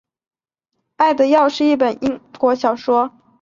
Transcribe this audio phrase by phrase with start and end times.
[0.95, 3.13] 爱的药是一本美国小说。